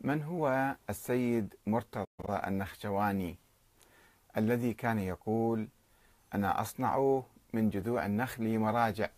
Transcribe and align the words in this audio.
من 0.00 0.22
هو 0.22 0.76
السيد 0.90 1.54
مرتضى 1.66 2.06
النخجواني 2.28 3.36
الذي 4.36 4.74
كان 4.74 4.98
يقول 4.98 5.68
أنا 6.34 6.60
أصنع 6.60 7.22
من 7.52 7.70
جذوع 7.70 8.06
النخل 8.06 8.58
مراجع 8.58 9.08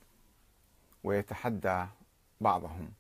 ويتحدى 1.05 1.87
بعضهم. 2.41 2.93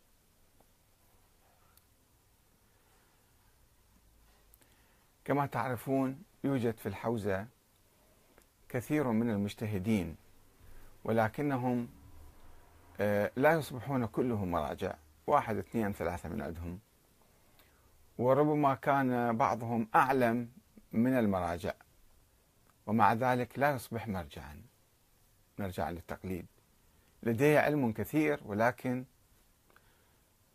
كما 5.25 5.47
تعرفون 5.47 6.23
يوجد 6.45 6.77
في 6.77 6.87
الحوزة 6.87 7.47
كثير 8.69 9.09
من 9.09 9.31
المجتهدين 9.31 10.17
ولكنهم 11.05 11.89
آه، 13.01 13.31
لا 13.37 13.53
يصبحون 13.53 14.07
كلهم 14.07 14.51
مراجع. 14.51 14.95
واحد 15.27 15.57
اثنين 15.57 15.93
ثلاثة 15.93 16.29
من 16.29 16.43
عندهم. 16.43 16.79
وربما 18.21 18.75
كان 18.75 19.37
بعضهم 19.37 19.89
أعلم 19.95 20.49
من 20.93 21.19
المراجع 21.19 21.73
ومع 22.87 23.13
ذلك 23.13 23.59
لا 23.59 23.71
يصبح 23.71 24.09
مرجعا 24.09 24.63
مرجعا 25.59 25.91
للتقليد. 25.91 26.47
لديه 27.23 27.59
علم 27.59 27.93
كثير 27.93 28.41
ولكن 28.45 29.05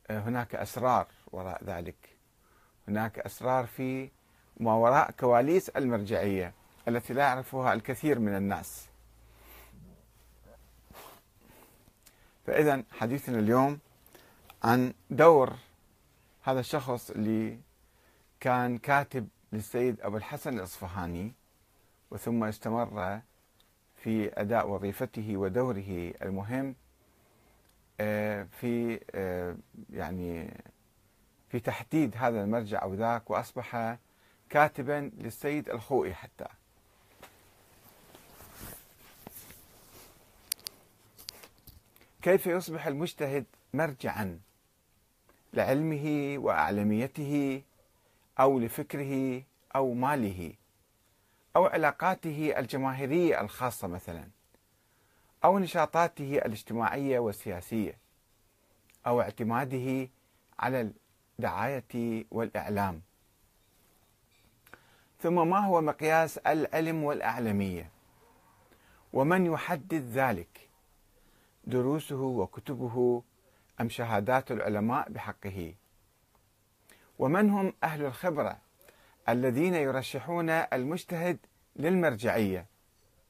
آه، 0.09 0.20
هناك 0.20 0.56
أسرار 0.56 1.08
وراء 1.32 1.64
ذلك. 1.64 2.09
هناك 2.88 3.20
أسرار 3.20 3.66
في 3.66 4.09
ما 4.59 4.73
وراء 4.73 5.12
كواليس 5.12 5.70
المرجعية 5.70 6.54
التي 6.88 7.14
لا 7.14 7.22
يعرفها 7.22 7.73
الكثير 7.73 8.20
من 8.20 8.36
الناس. 8.38 8.90
فإذا 12.48 12.84
حديثنا 12.92 13.40
اليوم 13.40 13.80
عن 14.64 14.94
دور 15.09 15.54
هذا 16.45 16.59
الشخص 16.59 17.09
اللي 17.12 17.59
كان 18.40 18.77
كاتب 18.77 19.27
للسيد 19.53 20.02
أبو 20.02 20.17
الحسن 20.17 20.53
الأصفهاني 20.59 21.33
وثم 22.11 22.44
استمر 22.44 23.22
في 23.95 24.42
أداء 24.42 24.70
وظيفته 24.70 25.38
ودوره 25.38 26.14
المهم 26.22 26.75
آه، 28.00 28.44
في 28.44 29.00
آه، 29.16 29.55
يعني 29.89 30.64
في 31.50 31.59
تحديد 31.59 32.16
هذا 32.17 32.44
المرجع 32.44 32.83
أو 32.83 32.94
ذاك 32.94 33.30
وأصبح 33.30 33.98
كاتبا 34.50 35.11
للسيد 35.17 35.70
الخوئي 35.70 36.14
حتى. 36.14 36.48
كيف 42.22 42.48
يصبح 42.48 42.88
المجتهد 42.88 43.45
مرجعا؟ 43.73 44.39
لعلمه 45.56 46.36
وأعلميته 46.38 47.61
أو 48.39 48.59
لفكره 48.59 49.44
أو 49.75 49.94
ماله 49.94 50.53
أو 51.56 51.66
علاقاته 51.66 52.53
الجماهيرية 52.58 53.42
الخاصة 53.42 53.88
مثلا 53.88 54.28
أو 55.44 55.59
نشاطاته 55.59 56.38
الاجتماعية 56.38 57.20
والسياسية 57.20 57.98
أو 59.08 59.22
اعتماده 59.22 60.09
على 60.59 60.92
الدعاية 61.39 62.26
والإعلام. 62.31 63.02
ثم 65.20 65.48
ما 65.50 65.59
هو 65.59 65.81
مقياس 65.81 66.38
العلم 66.38 67.03
والأعلمية؟ 67.03 67.89
ومن 69.14 69.45
يحدد 69.45 70.11
ذلك؟ 70.14 70.70
دروسه 71.64 72.22
وكتبه 72.22 73.23
أم 73.81 73.90
شهادات 73.90 74.52
العلماء 74.52 75.09
بحقه. 75.09 75.73
ومن 77.20 77.50
هم 77.50 77.73
أهل 77.84 78.06
الخبرة 78.06 78.58
الذين 79.30 79.73
يرشحون 79.73 80.50
المجتهد 80.50 81.38
للمرجعية 81.76 82.66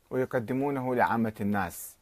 ويقدمونه 0.09 0.95
لعامة 0.95 1.33
الناس. 1.41 1.97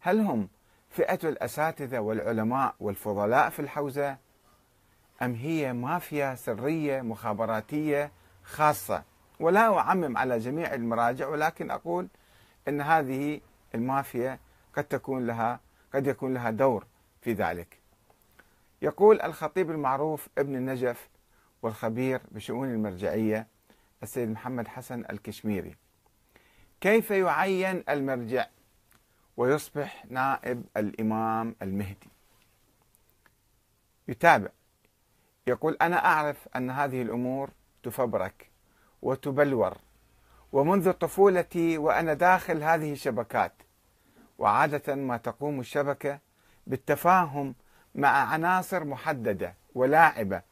هل 0.00 0.20
هم 0.20 0.48
فئة 0.90 1.28
الأساتذة 1.28 1.98
والعلماء 1.98 2.74
والفضلاء 2.80 3.50
في 3.50 3.58
الحوزة؟ 3.60 4.16
أم 5.22 5.34
هي 5.34 5.72
مافيا 5.72 6.34
سرية 6.34 7.00
مخابراتية 7.02 8.12
خاصة؟ 8.44 9.02
ولا 9.40 9.78
أعمم 9.78 10.16
على 10.16 10.38
جميع 10.38 10.74
المراجع 10.74 11.28
ولكن 11.28 11.70
أقول 11.70 12.08
أن 12.68 12.80
هذه 12.80 13.40
المافيا 13.74 14.38
قد 14.76 14.84
تكون 14.84 15.26
لها 15.26 15.60
قد 15.94 16.06
يكون 16.06 16.34
لها 16.34 16.50
دور 16.50 16.86
في 17.20 17.32
ذلك. 17.32 17.78
يقول 18.82 19.20
الخطيب 19.20 19.70
المعروف 19.70 20.28
ابن 20.38 20.56
النجف 20.56 21.08
والخبير 21.62 22.20
بشؤون 22.30 22.70
المرجعية 22.70 23.46
السيد 24.02 24.28
محمد 24.28 24.68
حسن 24.68 25.04
الكشميري. 25.10 25.76
كيف 26.80 27.10
يعين 27.10 27.84
المرجع 27.88 28.46
ويصبح 29.36 30.06
نائب 30.10 30.64
الإمام 30.76 31.56
المهدي؟ 31.62 32.08
يتابع 34.08 34.48
يقول 35.46 35.76
أنا 35.82 36.04
أعرف 36.06 36.48
أن 36.56 36.70
هذه 36.70 37.02
الأمور 37.02 37.50
تفبرك 37.82 38.50
وتبلور 39.02 39.76
ومنذ 40.52 40.92
طفولتي 40.92 41.78
وأنا 41.78 42.14
داخل 42.14 42.62
هذه 42.62 42.92
الشبكات 42.92 43.52
وعادة 44.38 44.94
ما 44.94 45.16
تقوم 45.16 45.60
الشبكة 45.60 46.18
بالتفاهم 46.70 47.54
مع 47.94 48.08
عناصر 48.08 48.84
محددة 48.84 49.54
ولاعبة 49.74 50.42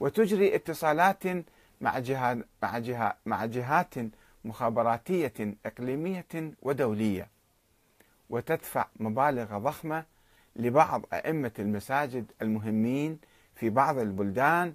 وتجري 0.00 0.54
اتصالات 0.54 1.22
مع 1.80 1.98
جهات 1.98 2.38
مع 2.62 2.78
جهات 2.78 3.16
مع 3.26 3.44
جهات 3.44 3.94
مخابراتية 4.44 5.54
إقليمية 5.66 6.52
ودولية 6.62 7.28
وتدفع 8.30 8.86
مبالغ 9.00 9.58
ضخمة 9.58 10.04
لبعض 10.56 11.02
أئمة 11.12 11.52
المساجد 11.58 12.32
المهمين 12.42 13.18
في 13.54 13.70
بعض 13.70 13.98
البلدان 13.98 14.74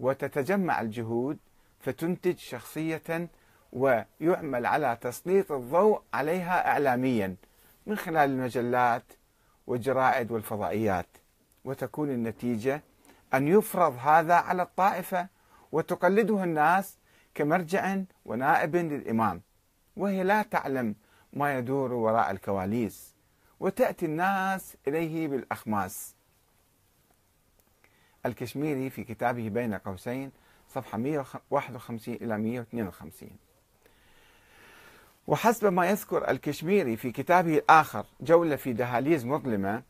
وتتجمع 0.00 0.80
الجهود 0.80 1.38
فتنتج 1.80 2.38
شخصية 2.38 3.28
ويعمل 3.72 4.66
على 4.66 4.98
تسليط 5.00 5.52
الضوء 5.52 6.02
عليها 6.14 6.68
إعلاميا 6.68 7.36
من 7.86 7.96
خلال 7.96 8.30
المجلات 8.30 9.02
والجرائد 9.68 10.30
والفضائيات 10.30 11.06
وتكون 11.64 12.10
النتيجة 12.10 12.82
أن 13.34 13.48
يفرض 13.48 13.96
هذا 14.00 14.34
على 14.34 14.62
الطائفة 14.62 15.28
وتقلده 15.72 16.44
الناس 16.44 16.96
كمرجع 17.34 17.96
ونائب 18.24 18.76
للإمام. 18.76 19.42
وهي 19.96 20.24
لا 20.24 20.42
تعلم 20.42 20.94
ما 21.32 21.58
يدور 21.58 21.92
وراء 21.92 22.30
الكواليس 22.30 23.14
وتأتي 23.60 24.06
الناس 24.06 24.76
إليه 24.88 25.28
بالأخماس. 25.28 26.14
الكشميري 28.26 28.90
في 28.90 29.04
كتابه 29.04 29.48
بين 29.48 29.74
قوسين 29.74 30.32
صفحة 30.68 30.98
151 30.98 32.14
إلى 32.14 32.38
152 32.38 33.30
وحسب 35.28 35.72
ما 35.72 35.86
يذكر 35.86 36.30
الكشميري 36.30 36.96
في 36.96 37.12
كتابه 37.12 37.58
الآخر 37.58 38.06
جولة 38.20 38.56
في 38.56 38.72
دهاليز 38.72 39.24
مظلمة 39.26 39.82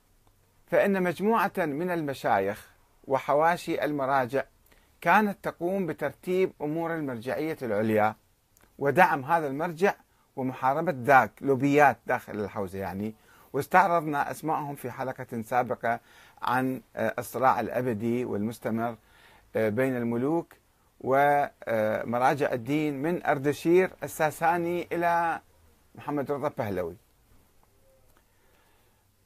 فإن 0.66 1.03
مجموعة 1.03 1.53
من 1.59 1.91
المشايخ 1.91 2.71
وحواشي 3.04 3.84
المراجع 3.84 4.44
كانت 5.00 5.44
تقوم 5.44 5.87
بترتيب 5.87 6.53
أمور 6.62 6.94
المرجعية 6.94 7.56
العليا 7.62 8.15
ودعم 8.78 9.25
هذا 9.25 9.47
المرجع 9.47 9.94
ومحاربة 10.37 10.94
ذاك 10.97 11.32
لوبيات 11.41 11.98
داخل 12.06 12.41
الحوزة 12.41 12.78
يعني. 12.78 13.15
واستعرضنا 13.53 14.31
أسمائهم 14.31 14.75
في 14.75 14.91
حلقة 14.91 15.43
سابقة 15.43 16.00
عن 16.43 16.81
الصراع 16.97 17.60
الأبدي 17.60 18.25
والمستمر 18.25 18.97
بين 19.54 19.97
الملوك 19.97 20.54
ومراجع 21.00 22.53
الدين 22.53 23.03
من 23.03 23.27
أردشير 23.27 23.91
الساساني 24.03 24.89
إلى 24.92 25.41
محمد 25.95 26.30
رضا 26.33 26.53
بهلوي. 26.59 26.97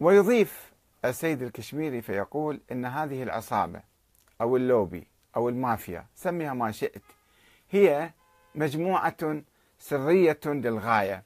ويضيف 0.00 0.72
السيد 1.04 1.42
الكشميري 1.42 2.02
فيقول 2.02 2.60
إن 2.72 2.84
هذه 2.84 3.22
العصابة 3.22 3.80
أو 4.40 4.56
اللوبي 4.56 5.06
أو 5.36 5.48
المافيا 5.48 6.06
سميها 6.14 6.54
ما 6.54 6.70
شئت 6.70 7.02
هي 7.70 8.10
مجموعة 8.54 9.42
سرية 9.78 10.40
للغاية 10.46 11.22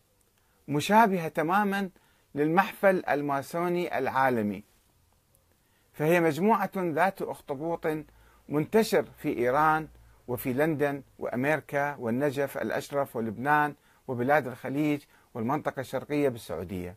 مشابهة 0.68 1.28
تماما 1.28 1.90
للمحفل 2.34 3.04
الماسوني 3.08 3.98
العالمي. 3.98 4.62
فهي 5.92 6.20
مجموعة 6.20 6.70
ذات 6.76 7.22
أخطبوط 7.22 7.86
منتشر 8.48 9.04
في 9.18 9.38
إيران 9.38 9.88
وفي 10.28 10.52
لندن 10.52 11.02
وأمريكا 11.18 11.96
والنجف 11.96 12.58
الأشرف 12.58 13.16
ولبنان 13.16 13.74
وبلاد 14.08 14.46
الخليج 14.46 15.02
والمنطقة 15.34 15.80
الشرقية 15.80 16.28
بالسعودية. 16.28 16.96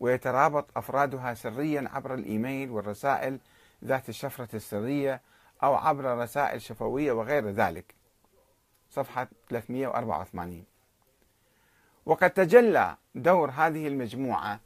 ويترابط 0.00 0.66
أفرادها 0.76 1.34
سريا 1.34 1.88
عبر 1.92 2.14
الإيميل 2.14 2.70
والرسائل 2.70 3.38
ذات 3.84 4.08
الشفرة 4.08 4.48
السرية 4.56 5.20
أو 5.62 5.74
عبر 5.74 6.18
رسائل 6.18 6.62
شفوية 6.62 7.12
وغير 7.12 7.50
ذلك. 7.50 7.94
صفحة 8.90 9.28
384 9.48 10.64
وقد 12.06 12.30
تجلى 12.30 12.96
دور 13.14 13.50
هذه 13.50 13.88
المجموعة 13.88 14.60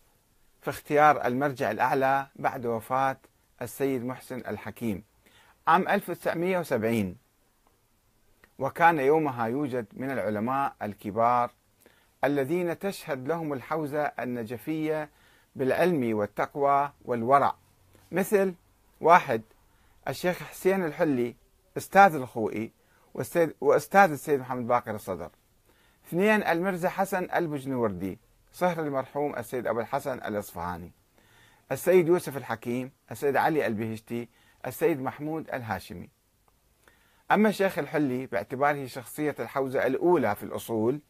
في 0.60 0.70
اختيار 0.70 1.26
المرجع 1.26 1.70
الأعلى 1.70 2.26
بعد 2.36 2.66
وفاة 2.66 3.16
السيد 3.62 4.04
محسن 4.04 4.38
الحكيم. 4.38 5.04
عام 5.68 5.88
1970 5.88 7.16
وكان 8.58 8.98
يومها 8.98 9.46
يوجد 9.46 9.86
من 9.92 10.10
العلماء 10.10 10.74
الكبار 10.82 11.50
الذين 12.24 12.78
تشهد 12.78 13.28
لهم 13.28 13.52
الحوزة 13.52 14.02
النجفية 14.02 15.10
بالعلم 15.56 16.16
والتقوى 16.16 16.92
والورع. 17.04 17.54
مثل 18.12 18.54
واحد 19.00 19.42
الشيخ 20.08 20.42
حسين 20.42 20.84
الحلي 20.84 21.34
أستاذ 21.76 22.14
الخوئي 22.14 22.72
وأستاذ 23.60 24.10
السيد 24.10 24.40
محمد 24.40 24.66
باقر 24.66 24.94
الصدر. 24.94 25.30
اثنين 26.08 26.42
المرزا 26.42 26.88
حسن 26.88 27.28
البجنوردي 27.34 28.18
صهر 28.52 28.80
المرحوم 28.80 29.36
السيد 29.36 29.66
أبو 29.66 29.80
الحسن 29.80 30.18
الإصفهاني. 30.18 30.92
السيد 31.72 32.08
يوسف 32.08 32.36
الحكيم 32.36 32.90
السيد 33.10 33.36
علي 33.36 33.66
البهشتي 33.66 34.28
السيد 34.66 35.00
محمود 35.00 35.50
الهاشمي. 35.50 36.10
أما 37.30 37.48
الشيخ 37.48 37.78
الحلي 37.78 38.26
باعتباره 38.26 38.86
شخصية 38.86 39.34
الحوزة 39.40 39.86
الأولى 39.86 40.34
في 40.34 40.42
الأصول 40.42 41.00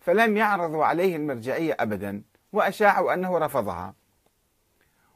فلم 0.00 0.36
يعرضوا 0.36 0.84
عليه 0.84 1.16
المرجعية 1.16 1.76
أبدا 1.80 2.22
وأشاعوا 2.52 3.14
أنه 3.14 3.38
رفضها. 3.38 3.94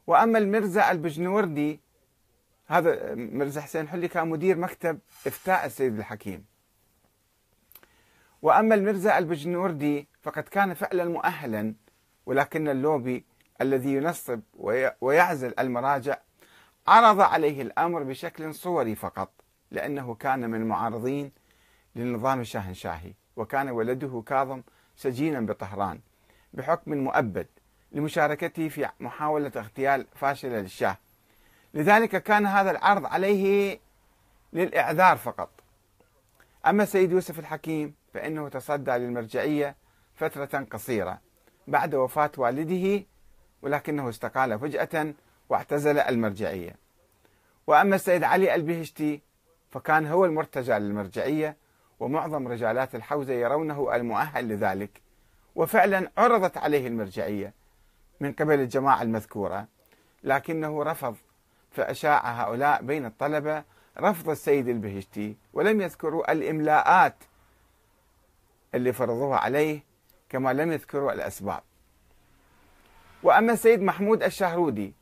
وأما 0.07 0.39
المرزا 0.39 0.91
البجنوردي 0.91 1.81
هذا 2.67 3.15
مرزا 3.15 3.61
حسين 3.61 3.81
الحلي 3.81 4.09
كان 4.09 4.29
مدير 4.29 4.59
مكتب 4.59 4.99
إفتاء 5.27 5.67
السيد 5.67 5.99
الحكيم. 5.99 6.45
وأما 8.43 8.75
المرزا 8.75 9.19
البجنوردي 9.19 10.09
فقد 10.23 10.43
كان 10.43 10.75
فعلا 10.75 11.05
مؤهلا 11.05 11.75
ولكن 12.27 12.69
اللوبي 12.69 13.25
الذي 13.61 13.95
ينصب 13.95 14.41
ويعزل 15.01 15.55
المراجع 15.59 16.19
عرض 16.87 17.21
عليه 17.21 17.63
الأمر 17.63 18.03
بشكل 18.03 18.55
صوري 18.55 18.95
فقط 18.95 19.31
لأنه 19.71 20.15
كان 20.15 20.51
من 20.51 20.61
المعارضين 20.63 21.33
للنظام 21.97 22.41
الشاهنشاهي 22.41 23.13
وكان 23.37 23.71
ولده 23.71 24.23
كاظم 24.27 24.63
سجينا 24.97 25.41
بطهران 25.41 26.01
بحكم 26.53 26.95
مؤبد 26.95 27.47
لمشاركته 27.93 28.69
في 28.69 28.89
محاولة 29.01 29.53
اغتيال 29.57 30.07
فاشلة 30.15 30.61
للشاه. 30.61 30.97
لذلك 31.75 32.23
كان 32.23 32.47
هذا 32.47 32.71
العرض 32.71 33.07
عليه 33.07 33.79
للإعذار 34.53 35.17
فقط. 35.17 35.51
أما 36.67 36.83
السيد 36.83 37.13
يوسف 37.13 37.39
الحكيم 37.39 37.95
فإنه 38.15 38.49
تصدى 38.49 38.91
للمرجعية 38.91 39.77
فترة 40.15 40.67
قصيرة 40.71 41.21
بعد 41.67 41.95
وفاة 41.95 42.31
والده 42.37 43.07
ولكنه 43.63 44.09
استقال 44.09 44.59
فجأة 44.59 45.15
واعتزل 45.49 45.99
المرجعية. 45.99 46.77
وأما 47.67 47.97
السيد 47.97 48.25
علي 48.25 48.55
البهشتي 48.55 49.21
فكان 49.71 50.07
هو 50.07 50.25
المرتجى 50.25 50.73
للمرجعية 50.73 51.57
ومعظم 52.01 52.49
رجالات 52.49 52.95
الحوزة 52.95 53.33
يرونه 53.33 53.95
المؤهل 53.95 54.49
لذلك. 54.49 55.03
وفعلا 55.55 56.11
عرضت 56.19 56.57
عليه 56.57 56.87
المرجعية 56.87 57.55
من 58.21 58.33
قبل 58.33 58.61
الجماعة 58.61 59.03
المذكورة. 59.03 59.67
لكنه 60.25 60.83
رفض 60.83 61.17
فأشاع 61.71 62.43
هؤلاء 62.43 62.83
بين 62.83 63.07
الطلبة 63.07 63.65
رفض 63.99 64.31
السيد 64.31 64.69
البهشتي 64.69 65.37
ولم 65.53 65.81
يذكروا 65.81 66.33
الإملاءات 66.33 67.15
اللي 68.75 68.93
فرضوها 68.93 69.39
عليه 69.39 69.81
كما 70.29 70.53
لم 70.53 70.73
يذكروا 70.73 71.13
الأسباب. 71.13 71.61
وأما 73.23 73.53
السيد 73.53 73.83
محمود 73.83 74.23
الشهرودي 74.23 74.95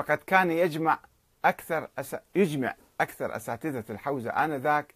فقد 0.00 0.18
كان 0.18 0.50
يجمع 0.50 0.98
أكثر 1.44 1.88
أس... 1.98 2.16
يجمع 2.34 2.74
أكثر 3.00 3.36
أساتذة 3.36 3.84
الحوزة 3.90 4.30
آنذاك 4.30 4.94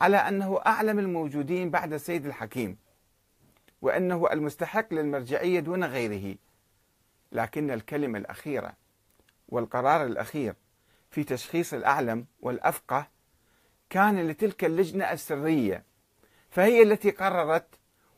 على 0.00 0.16
أنه 0.16 0.60
أعلم 0.66 0.98
الموجودين 0.98 1.70
بعد 1.70 1.92
السيد 1.92 2.26
الحكيم 2.26 2.78
وأنه 3.82 4.32
المستحق 4.32 4.94
للمرجعية 4.94 5.60
دون 5.60 5.84
غيره. 5.84 6.36
لكن 7.32 7.70
الكلمة 7.70 8.18
الأخيرة 8.18 8.72
والقرار 9.48 10.06
الأخير 10.06 10.54
في 11.10 11.24
تشخيص 11.24 11.74
الأعلم 11.74 12.26
والأفقه 12.40 13.08
كان 13.90 14.28
لتلك 14.28 14.64
اللجنة 14.64 15.12
السرية 15.12 15.84
فهي 16.50 16.82
التي 16.82 17.10
قررت 17.10 17.66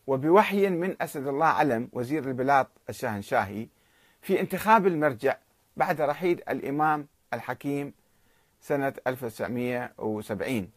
وبوحي 0.07 0.69
من 0.69 0.97
أسد 1.03 1.27
الله 1.27 1.47
علم 1.47 1.89
وزير 1.93 2.25
البلاط 2.25 2.71
الشاهنشاهي 2.89 3.69
في 4.23 4.41
انتخاب 4.41 4.87
المرجع 4.87 5.37
بعد 5.81 6.01
رحيل 6.01 6.43
الإمام 6.49 7.07
الحكيم 7.35 7.93
سنة 8.61 8.95
1970 9.07 10.71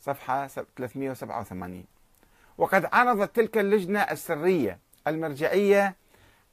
صفحة 0.00 0.46
387 0.46 1.84
وقد 2.58 2.88
عرضت 2.92 3.36
تلك 3.36 3.58
اللجنة 3.58 4.00
السرية 4.00 4.78
المرجعية 5.06 5.96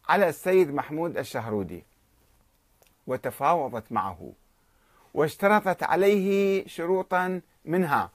على 0.10 0.30
السيد 0.30 0.74
محمود 0.74 1.18
الشهرودي 1.18 1.83
وتفاوضت 3.07 3.92
معه 3.92 4.31
واشترطت 5.13 5.83
عليه 5.83 6.68
شروطا 6.68 7.42
منها 7.66 8.10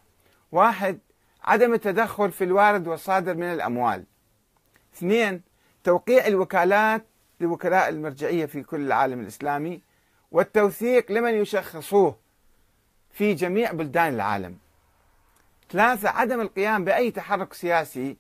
واحد 0.53 0.99
عدم 1.43 1.75
التدخل 1.75 2.33
في 2.33 2.45
الوارد 2.45 2.87
والصادر 2.89 3.35
من 3.35 3.53
الأموال. 3.53 4.05
اثنين 4.95 5.43
توقيع 5.85 6.27
الوكالات 6.27 7.06
لوكلاء 7.41 7.89
المرجعية 7.89 8.47
في 8.47 8.63
كل 8.63 8.81
العالم 8.87 9.21
الإسلامي 9.21 9.81
والتوثيق 10.31 11.13
لمن 11.13 11.35
يشخصوه 11.35 12.17
في 13.11 13.35
جميع 13.35 13.73
بلدان 13.73 14.15
العالم. 14.15 14.59
ثلاثة 15.71 16.09
عدم 16.09 16.41
القيام 16.41 16.85
بأي 16.85 17.11
تحرك 17.11 17.53
سياسي 17.53 18.17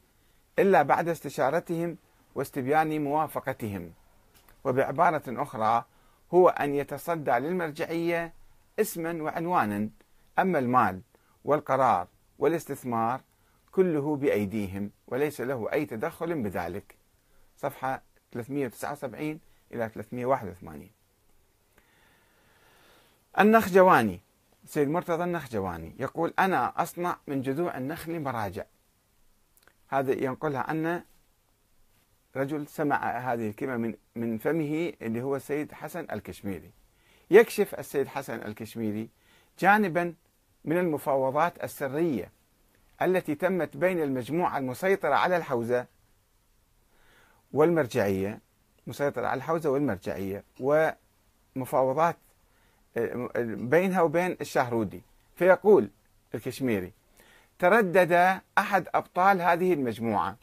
إلا 0.58 0.82
بعد 0.82 1.08
استشارتهم 1.08 1.96
واستبيان 2.34 3.04
موافقتهم. 3.04 3.92
وبعبارة 4.64 5.22
أخرى 5.28 5.84
هو 6.34 6.48
أن 6.48 6.74
يتصدى 6.74 7.30
للمرجعية 7.30 8.32
اسما 8.80 9.22
وعنوانا 9.22 9.88
أما 10.38 10.58
المال 10.58 11.00
والقرار 11.44 12.06
والاستثمار 12.38 13.20
كله 13.72 14.16
بأيديهم 14.16 14.90
وليس 15.06 15.40
له 15.40 15.72
أي 15.72 15.86
تدخل 15.86 16.42
بذلك. 16.42 16.94
صفحة 17.56 18.02
379 18.34 19.40
إلى 19.72 19.88
381 19.88 20.90
النخجواني 23.38 24.20
سيد 24.66 24.88
مرتضى 24.88 25.24
النخجواني 25.24 25.94
يقول 25.98 26.34
أنا 26.38 26.82
أصنع 26.82 27.16
من 27.26 27.42
جذوع 27.42 27.76
النخل 27.76 28.20
مراجع. 28.20 28.64
هذا 29.88 30.12
ينقلها 30.12 30.60
عنا 30.60 31.04
رجل 32.36 32.66
سمع 32.66 33.18
هذه 33.18 33.48
الكلمة 33.48 33.76
من 33.76 33.94
من 34.16 34.38
فمه 34.38 34.92
اللي 35.02 35.22
هو 35.22 35.36
السيد 35.36 35.72
حسن 35.72 36.06
الكشميري. 36.12 36.70
يكشف 37.30 37.74
السيد 37.74 38.08
حسن 38.08 38.34
الكشميري 38.34 39.08
جانبا 39.58 40.14
من 40.64 40.78
المفاوضات 40.78 41.64
السرية 41.64 42.30
التي 43.02 43.34
تمت 43.34 43.76
بين 43.76 44.02
المجموعة 44.02 44.58
المسيطرة 44.58 45.14
على 45.14 45.36
الحوزة 45.36 45.86
والمرجعية 47.54 48.40
مسيطرة 48.86 49.26
على 49.26 49.38
الحوزة 49.38 49.70
والمرجعية 49.70 50.44
ومفاوضات 50.60 52.16
بينها 53.46 54.02
وبين 54.02 54.36
الشهرودي. 54.40 55.02
فيقول 55.36 55.90
الكشميري 56.34 56.92
تردد 57.58 58.40
أحد 58.58 58.88
أبطال 58.94 59.42
هذه 59.42 59.72
المجموعة 59.72 60.36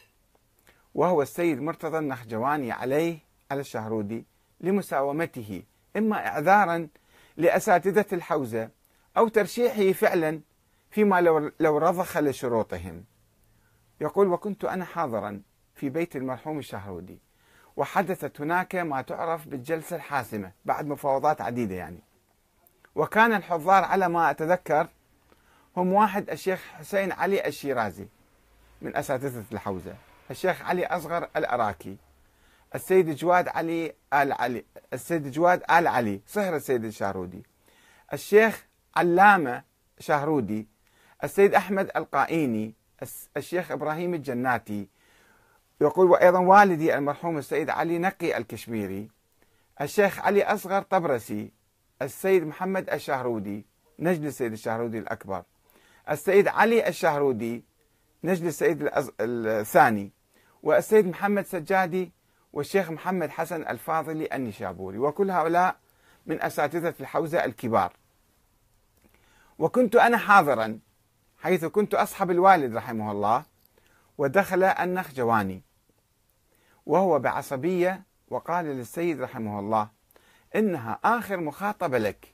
وهو 0.96 1.22
السيد 1.22 1.62
مرتضى 1.62 1.98
النخجواني 1.98 2.72
عليه 2.72 3.20
على 3.52 3.62
الشهرودي 3.62 4.26
لمساومته 4.62 5.64
إما 5.98 6.28
إعذارا 6.28 6.88
لأساتذة 7.38 8.06
الحوزة 8.14 8.70
أو 9.18 9.28
ترشيحه 9.28 9.92
فعلا 9.92 10.42
فيما 10.92 11.22
لو, 11.22 11.52
لو 11.60 11.78
رضخ 11.78 12.18
لشروطهم. 12.18 13.04
يقول 14.02 14.28
وكنت 14.28 14.66
أنا 14.66 14.86
حاضرا 14.86 15.42
في 15.82 15.90
بيت 15.90 16.16
المرحوم 16.16 16.60
الشهرودي 16.60 17.20
وحدثت 17.78 18.42
هناك 18.42 18.76
ما 18.76 19.02
تعرف 19.02 19.48
بالجلسة 19.48 19.96
الحاسمة 19.96 20.52
بعد 20.66 20.86
مفاوضات 20.86 21.42
عديدة 21.42 21.76
يعني. 21.76 22.00
وكان 22.96 23.34
الحضار 23.34 23.84
على 23.84 24.10
ما 24.10 24.32
أتذكر 24.32 24.88
هم 25.78 25.94
واحد 25.94 26.30
الشيخ 26.30 26.64
حسين 26.80 27.12
علي 27.12 27.48
الشيرازي 27.48 28.08
من 28.82 28.96
أساتذة 28.96 29.44
الحوزة 29.52 29.96
الشيخ 30.32 30.62
علي 30.62 30.86
أصغر 30.86 31.30
الأراكي 31.38 31.98
السيد 32.76 33.16
جواد 33.16 33.48
علي 33.48 33.94
آل 34.14 34.34
علي 34.34 34.66
السيد 34.94 35.32
جواد 35.32 35.64
آل 35.72 35.88
علي 35.88 36.22
صهر 36.28 36.56
السيد 36.56 36.86
الشارودي 36.86 37.44
الشيخ 38.14 38.66
علامة 38.96 39.64
شهرودي 40.00 40.68
السيد 41.24 41.54
أحمد 41.56 41.92
القائيني 41.96 42.74
الشيخ 43.38 43.72
إبراهيم 43.72 44.14
الجناتي 44.14 44.88
يقول 45.82 46.10
وأيضا 46.10 46.40
والدي 46.40 46.96
المرحوم 46.96 47.38
السيد 47.38 47.70
علي 47.70 47.98
نقي 47.98 48.38
الكشميري 48.38 49.10
الشيخ 49.82 50.20
علي 50.20 50.44
أصغر 50.44 50.82
طبرسي 50.82 51.52
السيد 52.02 52.44
محمد 52.48 52.90
الشهرودي 52.90 53.66
نجل 54.00 54.28
السيد 54.28 54.52
الشهرودي 54.52 55.00
الأكبر 55.00 55.44
السيد 56.10 56.48
علي 56.48 56.88
الشهرودي 56.88 57.64
نجل 58.24 58.48
السيد 58.48 58.90
الثاني 59.20 60.12
والسيد 60.64 61.08
محمد 61.08 61.46
سجادي 61.46 62.12
والشيخ 62.54 62.92
محمد 62.92 63.30
حسن 63.30 63.62
الفاضلي 63.62 64.30
النشابوري. 64.34 64.98
وكل 64.98 65.32
هؤلاء 65.32 65.76
من 66.26 66.42
أساتذة 66.42 66.94
الحوزة 67.00 67.46
الكبار. 67.46 67.94
وكنت 69.60 69.96
أنا 69.96 70.18
حاضرا 70.18 70.80
حيث 71.38 71.66
كنت 71.66 71.94
أصحب 71.94 72.32
الوالد 72.32 72.76
رحمه 72.76 73.12
الله 73.12 73.44
ودخل 74.18 74.64
النخجواني. 74.64 75.64
وهو 76.86 77.20
بعصبية 77.20 78.04
وقال 78.30 78.66
للسيد 78.66 79.22
رحمه 79.22 79.60
الله 79.60 79.90
إنها 80.56 81.00
آخر 81.04 81.38
مخاطبة 81.38 81.98
لك 81.98 82.34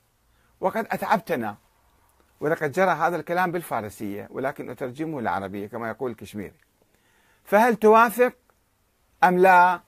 وقد 0.60 0.88
أتعبتنا 0.92 1.58
ولقد 2.39 2.72
جرى 2.72 2.92
هذا 2.92 3.16
الكلام 3.16 3.51
بالفارسية 3.51 4.27
ولكن 4.32 4.70
أترجمه 4.70 5.22
للعربية 5.22 5.68
كما 5.68 5.89
يقول 5.89 6.12
الكشميري. 6.12 6.60
فهل 7.44 7.75
توافق؟ 7.75 8.34
أم 9.24 9.38
لا؟ 9.39 9.82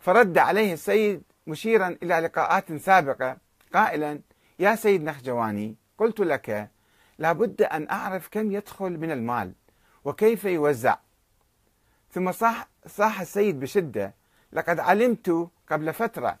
فرد 0.00 0.38
عليه 0.38 0.72
السيد 0.72 1.22
مشيرا 1.46 1.96
إلى 2.02 2.20
لقاءات 2.20 2.72
سابقة 2.72 3.36
قائلا 3.74 4.20
يا 4.58 4.74
سيد 4.74 5.04
نخجواني 5.04 5.76
قلت 5.98 6.20
لك 6.20 6.70
لابد 7.18 7.62
أن 7.62 7.90
أعرف 7.90 8.28
كم 8.28 8.52
يدخل 8.52 8.98
من 8.98 9.10
المال 9.10 9.52
وكيف 10.04 10.44
يوزع؟ 10.44 10.96
ثم 12.14 12.32
صاح, 12.32 12.68
صاح 12.86 13.20
السيد 13.20 13.60
بشدة 13.60 14.14
لقد 14.52 14.80
علمت 14.80 15.48
قبل 15.70 15.92
فترة 15.92 16.38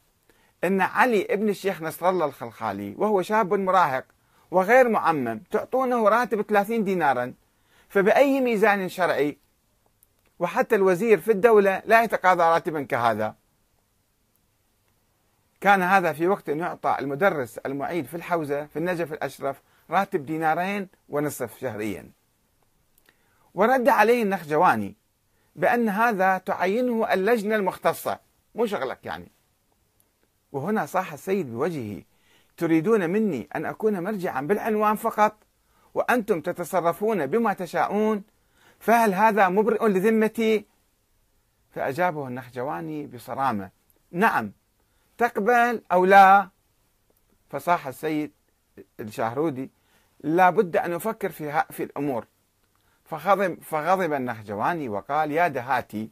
أن 0.64 0.80
علي 0.80 1.26
ابن 1.30 1.48
الشيخ 1.48 1.82
نصر 1.82 2.08
الله 2.08 2.26
الخلخالي 2.26 2.94
وهو 2.98 3.22
شاب 3.22 3.54
مراهق 3.54 4.04
وغير 4.50 4.88
معمم 4.88 5.38
تعطونه 5.50 6.08
راتب 6.08 6.42
30 6.42 6.84
دينارا 6.84 7.34
فبأي 7.88 8.40
ميزان 8.40 8.88
شرعي؟ 8.88 9.38
وحتى 10.38 10.74
الوزير 10.74 11.20
في 11.20 11.32
الدولة 11.32 11.82
لا 11.86 12.02
يتقاضى 12.02 12.42
راتبا 12.42 12.82
كهذا. 12.82 13.34
كان 15.60 15.82
هذا 15.82 16.12
في 16.12 16.28
وقت 16.28 16.48
يعطى 16.48 16.96
المدرس 16.98 17.58
المعيد 17.58 18.06
في 18.06 18.14
الحوزة 18.14 18.66
في 18.66 18.78
النجف 18.78 19.12
الأشرف 19.12 19.62
راتب 19.90 20.26
دينارين 20.26 20.88
ونصف 21.08 21.58
شهريا. 21.58 22.10
ورد 23.54 23.88
عليه 23.88 24.22
النخجواني 24.22 25.03
بأن 25.56 25.88
هذا 25.88 26.38
تعينه 26.38 27.12
اللجنة 27.12 27.56
المختصة. 27.56 28.18
مو 28.54 28.66
شغلك 28.66 29.06
يعني. 29.06 29.32
وهنا 30.52 30.86
صاح 30.86 31.12
السيد 31.12 31.50
بوجهه. 31.52 32.02
تريدون 32.56 33.10
مني 33.10 33.48
أن 33.56 33.66
أكون 33.66 34.00
مرجعا 34.00 34.40
بالعنوان 34.40 34.96
فقط؟ 34.96 35.36
وأنتم 35.94 36.40
تتصرفون 36.40 37.26
بما 37.26 37.52
تشاءون؟ 37.52 38.22
فهل 38.78 39.14
هذا 39.14 39.48
مبرئ 39.48 39.88
لذمتي؟ 39.88 40.64
فأجابه 41.70 42.28
النخجواني 42.28 43.06
بصرامة. 43.06 43.70
نعم. 44.10 44.52
تقبل 45.18 45.82
أو 45.92 46.04
لا؟ 46.04 46.48
فصاح 47.50 47.86
السيد 47.86 48.32
الشهرودي. 49.00 49.70
لا 50.20 50.50
بد 50.50 50.76
أن 50.76 50.90
نفكر 50.90 51.30
في, 51.30 51.64
في 51.70 51.82
الأمور. 51.82 52.26
فغضب, 53.04 53.62
فغضب 53.62 54.12
النخجواني 54.12 54.88
وقال 54.88 55.32
يا 55.32 55.48
دهاتي 55.48 56.10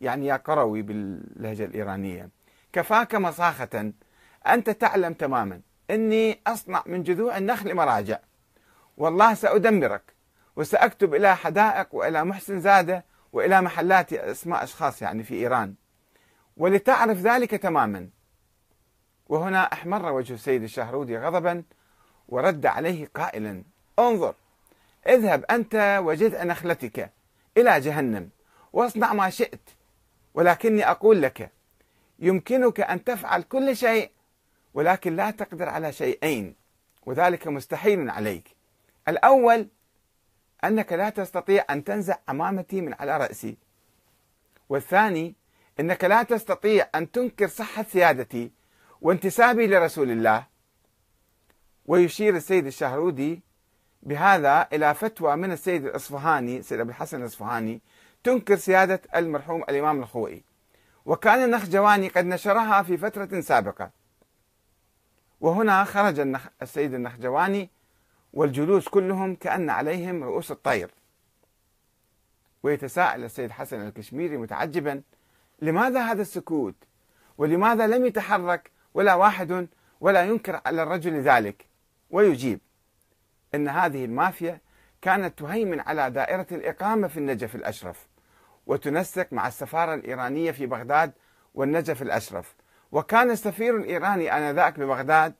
يعني 0.00 0.26
يا 0.26 0.36
قروي 0.36 0.82
باللهجة 0.82 1.64
الإيرانية 1.64 2.28
كفاك 2.72 3.14
مصاخة 3.14 3.92
أنت 4.46 4.70
تعلم 4.70 5.12
تماما 5.12 5.60
أني 5.90 6.40
أصنع 6.46 6.82
من 6.86 7.02
جذوع 7.02 7.38
النخل 7.38 7.74
مراجع. 7.74 8.18
والله 8.96 9.34
سأدمرك 9.34 10.02
وسأكتب 10.56 11.14
إلى 11.14 11.36
حدائق 11.36 11.94
وإلى 11.94 12.24
محسن 12.24 12.60
زادة 12.60 13.04
وإلى 13.32 13.60
محلات 13.60 14.12
أسماء 14.12 14.64
أشخاص 14.64 15.02
يعني 15.02 15.22
في 15.22 15.34
إيران. 15.34 15.74
ولتعرف 16.56 17.18
ذلك 17.18 17.50
تماما. 17.50 18.08
وهنا 19.28 19.72
أحمر 19.72 20.12
وجه 20.12 20.34
السيد 20.34 20.62
الشهرودي 20.62 21.18
غضبا 21.18 21.62
ورد 22.28 22.66
عليه 22.66 23.08
قائلا 23.14 23.64
انظر 23.98 24.34
اذهب 25.06 25.44
أنت 25.44 26.00
وجذع 26.04 26.44
نخلتك 26.44 27.12
إلى 27.56 27.80
جهنم. 27.80 28.30
واصنع 28.72 29.12
ما 29.12 29.30
شئت 29.30 29.70
ولكني 30.34 30.90
أقول 30.90 31.22
لك 31.22 31.50
يمكنك 32.18 32.80
أن 32.80 33.04
تفعل 33.04 33.42
كل 33.42 33.76
شيء 33.76 34.10
ولكن 34.74 35.16
لا 35.16 35.30
تقدر 35.30 35.68
على 35.68 35.92
شيئين 35.92 36.54
وذلك 37.06 37.48
مستحيل 37.48 38.10
عليك. 38.10 38.48
الأول 39.08 39.68
أنك 40.64 40.92
لا 40.92 41.10
تستطيع 41.10 41.64
أن 41.70 41.84
تنزع 41.84 42.16
عمامتي 42.28 42.80
من 42.80 42.94
على 42.94 43.16
رأسي. 43.16 43.56
والثاني 44.68 45.34
إنك 45.80 46.04
لا 46.04 46.22
تستطيع 46.22 46.88
أن 46.94 47.10
تنكر 47.10 47.48
صحة 47.48 47.86
سيادتي 47.92 48.50
وانتسابي 49.00 49.66
لرسول 49.66 50.10
الله. 50.10 50.46
ويشير 51.86 52.36
السيد 52.36 52.66
الشهرودي 52.66 53.42
بهذا 54.02 54.68
إلى 54.72 54.94
فتوى 54.94 55.36
من 55.36 55.52
السيد 55.52 55.84
الإصفهاني 55.86 56.58
السيد 56.58 56.80
أبو 56.80 56.90
الحسن 56.90 57.20
الإصفهاني 57.20 57.80
تنكر 58.24 58.56
سيادة 58.56 59.00
المرحوم 59.16 59.62
الإمام 59.62 60.02
الخوئي. 60.02 60.44
وكان 61.06 61.44
النخجواني 61.44 62.08
قد 62.08 62.24
نشرها 62.24 62.82
في 62.82 62.96
فترة 62.96 63.40
سابقة. 63.40 63.90
وهنا 65.40 65.84
خرج 65.84 66.20
النخ... 66.20 66.46
السيد 66.62 66.94
النخجواني 66.94 67.70
والجلوس 68.32 68.88
كلهم 68.88 69.34
كأن 69.34 69.70
عليهم 69.70 70.24
رؤوس 70.24 70.50
الطير. 70.50 70.90
ويتساءل 72.62 73.24
السيد 73.24 73.50
حسن 73.50 73.86
الكشميري 73.86 74.36
متعجبا 74.36 75.02
لماذا 75.62 76.00
هذا 76.00 76.22
السكوت؟ 76.22 76.74
ولماذا 77.38 77.86
لم 77.86 78.06
يتحرك 78.06 78.70
ولا 78.94 79.14
واحد 79.14 79.68
ولا 80.00 80.24
ينكر 80.24 80.60
على 80.66 80.82
الرجل 80.82 81.20
ذلك؟ 81.20 81.66
ويجيب 82.10 82.60
إن 83.54 83.68
هذه 83.68 84.04
المافيا 84.04 84.60
كانت 85.02 85.38
تهيمن 85.38 85.80
على 85.80 86.10
دائرة 86.10 86.46
الإقامة 86.52 87.08
في 87.08 87.16
النجف 87.16 87.54
الأشرف 87.54 88.08
وتنسق 88.66 89.26
مع 89.32 89.48
السفارة 89.48 89.94
الإيرانية 89.94 90.50
في 90.50 90.66
بغداد 90.66 91.12
والنجف 91.54 92.02
الأشرف. 92.02 92.54
وكان 92.92 93.30
السفير 93.30 93.76
الإيراني 93.76 94.36
آنذاك 94.36 94.78
ببغداد 94.80 95.34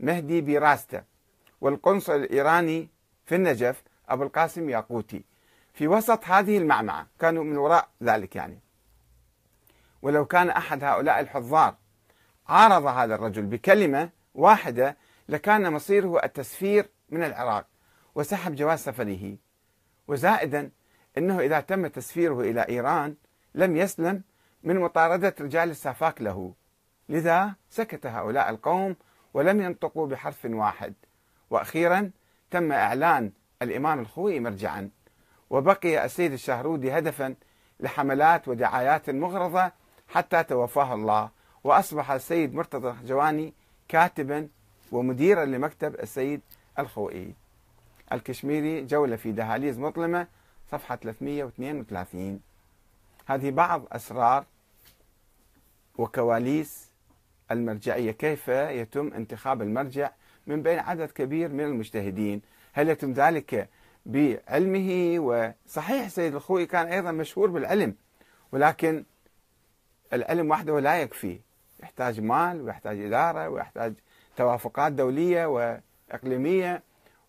مهدي 0.00 0.40
بيراستا 0.40 1.04
والقنصل 1.60 2.12
الإيراني 2.16 2.88
في 3.24 3.34
النجف 3.34 3.82
أبو 4.08 4.22
القاسم 4.22 4.70
ياقوتي. 4.70 5.24
في 5.72 5.88
وسط 5.88 6.24
هذه 6.24 6.58
المعمعة 6.58 7.06
كانوا 7.20 7.44
من 7.44 7.56
وراء 7.56 7.88
ذلك 8.02 8.36
يعني. 8.36 8.60
ولو 10.02 10.24
كان 10.24 10.50
أحد 10.50 10.84
هؤلاء 10.84 11.20
الحضار 11.20 11.74
عارض 12.48 12.86
هذا 12.86 13.14
الرجل 13.14 13.42
بكلمة 13.42 14.10
واحدة 14.34 14.96
لكان 15.28 15.72
مصيره 15.72 16.24
التسفير 16.24 16.88
من 17.12 17.24
العراق 17.24 17.66
وسحب 18.14 18.54
جواز 18.54 18.78
سفره. 18.78 19.36
وزائدا 20.08 20.70
إنه 21.18 21.40
إذا 21.40 21.60
تم 21.60 21.86
تسفيره 21.86 22.40
إلى 22.40 22.68
إيران 22.68 23.14
لم 23.54 23.76
يسلم 23.76 24.22
من 24.62 24.80
مطاردة 24.80 25.34
رجال 25.40 25.70
السافاك 25.70 26.22
له. 26.22 26.54
لذا 27.08 27.54
سكت 27.70 28.06
هؤلاء 28.06 28.50
القوم 28.50 28.96
ولم 29.34 29.60
ينطقوا 29.60 30.06
بحرف 30.06 30.44
واحد. 30.44 30.94
وأخيرا 31.50 32.10
تم 32.50 32.72
إعلان 32.72 33.32
الإمام 33.62 34.00
الخوئي 34.00 34.40
مرجعا. 34.40 34.90
وبقي 35.50 36.04
السيد 36.04 36.32
الشهرودي 36.32 36.98
هدفا 36.98 37.34
لحملات 37.80 38.48
ودعايات 38.48 39.10
مغرضة 39.10 39.72
حتى 40.08 40.44
توفاه 40.44 40.94
الله. 40.94 41.30
وأصبح 41.64 42.10
السيد 42.10 42.54
مرتضى 42.54 43.06
جواني 43.06 43.54
كاتبا 43.88 44.48
ومديرا 44.92 45.44
لمكتب 45.44 45.94
السيد 45.94 46.40
الخوئي 46.78 47.34
الكشميري 48.12 48.84
جولة 48.84 49.16
في 49.16 49.32
دهاليز 49.32 49.78
مظلمة 49.78 50.26
صفحة 50.70 50.96
332 50.96 52.40
هذه 53.26 53.50
بعض 53.50 53.82
أسرار 53.92 54.44
وكواليس 55.98 56.88
المرجعية 57.50 58.10
كيف 58.10 58.48
يتم 58.48 59.12
انتخاب 59.14 59.62
المرجع 59.62 60.10
من 60.46 60.62
بين 60.62 60.78
عدد 60.78 61.10
كبير 61.10 61.48
من 61.48 61.64
المجتهدين؟ 61.64 62.42
هل 62.72 62.88
يتم 62.88 63.12
ذلك 63.12 63.68
بعلمه؟ 64.06 65.16
وصحيح 65.18 66.04
السيد 66.04 66.34
الخوئي 66.34 66.66
كان 66.66 66.86
أيضا 66.86 67.10
مشهور 67.10 67.50
بالعلم 67.50 67.94
ولكن 68.52 69.04
العلم 70.12 70.50
وحده 70.50 70.80
لا 70.80 71.02
يكفي. 71.02 71.40
يحتاج 71.82 72.20
مال 72.20 72.60
ويحتاج 72.60 73.00
إدارة 73.00 73.48
ويحتاج 73.48 73.94
توافقات 74.36 74.92
دولية 74.92 75.46
إقليمية 76.12 76.82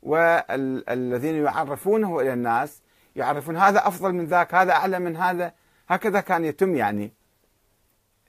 والذين 0.03 1.35
يعرفونه 1.43 2.19
إلى 2.19 2.33
الناس 2.33 2.81
يعرفون 3.15 3.57
هذا 3.57 3.87
أفضل 3.87 4.13
من 4.13 4.25
ذاك 4.25 4.55
هذا 4.55 4.71
أعلى 4.71 4.99
من 4.99 5.17
هذا. 5.17 5.53
هكذا 5.89 6.21
كان 6.21 6.45
يتم 6.45 6.75
يعني 6.75 7.13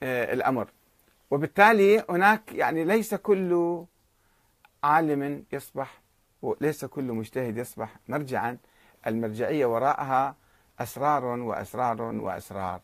آه، 0.03 0.33
الأمر. 0.33 0.69
وبالتالي 1.31 2.05
هناك 2.11 2.53
يعني 2.53 2.85
ليس 2.85 3.15
كل 3.15 3.85
عالم 4.85 5.45
يصبح 5.53 6.01
وليس 6.43 6.85
كل 6.85 7.05
مجتهد 7.05 7.57
يصبح 7.59 7.97
مرجعا. 8.09 8.59
المرجعية 9.07 9.67
وراءها 9.67 10.37
أسرار 10.81 11.25
وأسرار 11.25 12.03
وأسرار. 12.03 12.81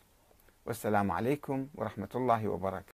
والسلام 0.66 1.10
عليكم 1.10 1.66
ورحمة 1.74 2.08
الله 2.14 2.48
وبركاته. 2.48 2.84